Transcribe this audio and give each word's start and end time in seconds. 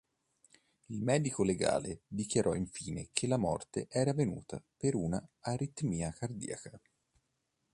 Il 0.87 1.03
medico 1.03 1.43
legale 1.43 2.01
dichiarò 2.07 2.55
infine 2.55 3.09
che 3.13 3.27
la 3.27 3.37
morte 3.37 3.85
era 3.87 4.09
avvenuta 4.09 4.59
per 4.75 4.95
una 4.95 5.23
aritmia 5.41 6.09
cardiaca. 6.11 6.81